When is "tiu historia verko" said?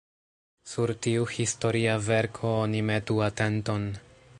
1.07-2.55